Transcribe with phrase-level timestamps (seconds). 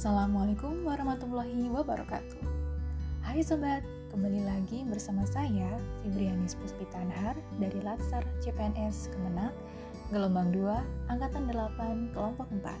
[0.00, 2.40] Assalamualaikum warahmatullahi wabarakatuh.
[3.20, 9.52] Hai sobat, kembali lagi bersama saya Fibrianis Puspitanhar dari Latsar CPNS Kemenak,
[10.08, 12.80] gelombang 2, angkatan 8, kelompok 4.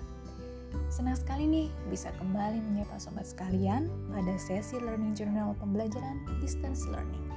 [0.88, 7.28] Senang sekali nih bisa kembali menyapa sobat sekalian pada sesi Learning Journal pembelajaran Distance Learning.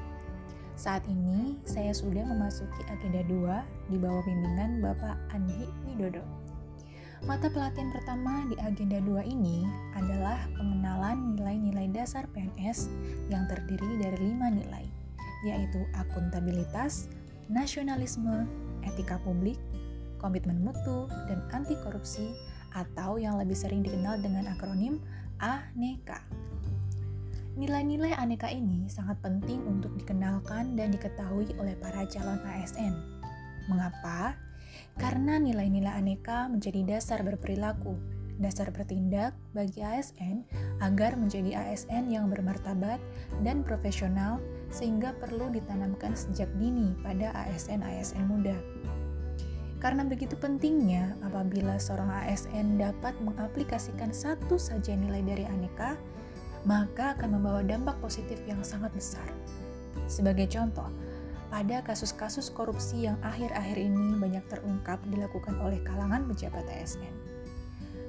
[0.80, 6.43] Saat ini saya sudah memasuki agenda 2 di bawah bimbingan Bapak Andi Widodo.
[7.24, 9.64] Mata pelatihan pertama di agenda 2 ini
[9.96, 12.92] adalah pengenalan nilai-nilai dasar PNS
[13.32, 14.84] yang terdiri dari lima nilai,
[15.48, 17.08] yaitu akuntabilitas,
[17.48, 18.44] nasionalisme,
[18.84, 19.56] etika publik,
[20.20, 22.36] komitmen mutu, dan anti korupsi
[22.76, 25.00] atau yang lebih sering dikenal dengan akronim
[25.40, 26.20] ANEKA.
[27.56, 32.92] Nilai-nilai aneka ini sangat penting untuk dikenalkan dan diketahui oleh para calon ASN.
[33.72, 34.36] Mengapa?
[34.98, 37.98] Karena nilai-nilai aneka menjadi dasar berperilaku,
[38.42, 40.46] dasar bertindak bagi ASN
[40.82, 42.98] agar menjadi ASN yang bermartabat
[43.46, 44.42] dan profesional
[44.74, 48.58] sehingga perlu ditanamkan sejak dini pada ASN-ASN muda.
[49.78, 56.00] Karena begitu pentingnya apabila seorang ASN dapat mengaplikasikan satu saja nilai dari aneka,
[56.64, 59.28] maka akan membawa dampak positif yang sangat besar.
[60.08, 60.88] Sebagai contoh,
[61.54, 67.14] pada kasus-kasus korupsi yang akhir-akhir ini banyak terungkap dilakukan oleh kalangan pejabat ASN.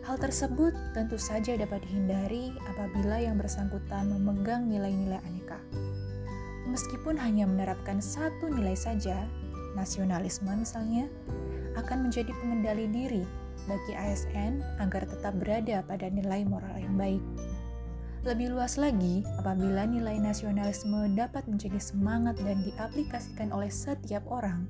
[0.08, 5.60] Hal tersebut tentu saja dapat dihindari apabila yang bersangkutan memegang nilai-nilai aneka.
[6.72, 9.28] Meskipun hanya menerapkan satu nilai saja,
[9.76, 11.04] nasionalisme misalnya,
[11.76, 13.28] akan menjadi pengendali diri
[13.68, 17.20] bagi ASN agar tetap berada pada nilai moral yang baik.
[18.24, 24.64] Lebih luas lagi, apabila nilai nasionalisme dapat menjadi semangat dan diaplikasikan oleh setiap orang,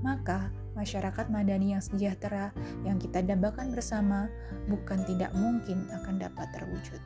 [0.00, 2.48] maka masyarakat madani yang sejahtera
[2.88, 4.32] yang kita dambakan bersama
[4.72, 6.96] bukan tidak mungkin akan dapat terwujud.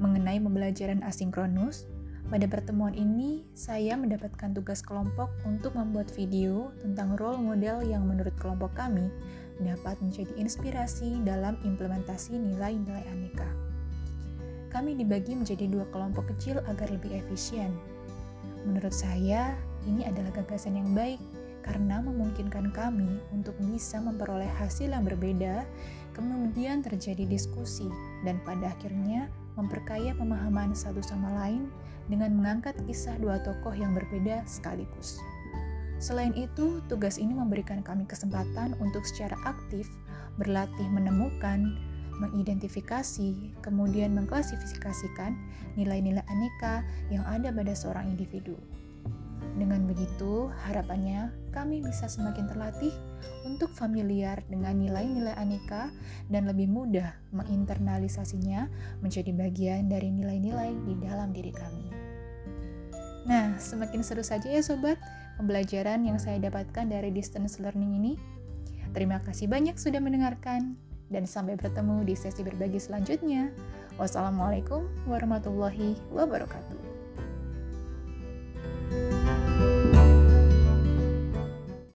[0.00, 1.84] Mengenai pembelajaran asinkronus,
[2.32, 8.32] pada pertemuan ini saya mendapatkan tugas kelompok untuk membuat video tentang role model yang menurut
[8.40, 9.12] kelompok kami
[9.60, 13.73] dapat menjadi inspirasi dalam implementasi nilai-nilai aneka
[14.74, 17.70] kami dibagi menjadi dua kelompok kecil agar lebih efisien.
[18.66, 19.54] Menurut saya,
[19.86, 21.22] ini adalah gagasan yang baik
[21.62, 25.62] karena memungkinkan kami untuk bisa memperoleh hasil yang berbeda,
[26.12, 27.88] kemudian terjadi diskusi,
[28.26, 31.70] dan pada akhirnya memperkaya pemahaman satu sama lain
[32.10, 35.22] dengan mengangkat kisah dua tokoh yang berbeda sekaligus.
[36.02, 39.88] Selain itu, tugas ini memberikan kami kesempatan untuk secara aktif
[40.36, 41.78] berlatih menemukan,
[42.20, 45.34] mengidentifikasi, kemudian mengklasifikasikan
[45.74, 48.54] nilai-nilai aneka yang ada pada seorang individu.
[49.54, 52.90] Dengan begitu, harapannya kami bisa semakin terlatih
[53.46, 55.94] untuk familiar dengan nilai-nilai aneka
[56.26, 58.66] dan lebih mudah menginternalisasinya
[58.98, 61.86] menjadi bagian dari nilai-nilai di dalam diri kami.
[63.30, 64.98] Nah, semakin seru saja ya sobat
[65.38, 68.12] pembelajaran yang saya dapatkan dari distance learning ini.
[68.90, 70.74] Terima kasih banyak sudah mendengarkan
[71.10, 73.50] dan sampai bertemu di sesi berbagi selanjutnya.
[74.00, 76.93] Wassalamualaikum warahmatullahi wabarakatuh.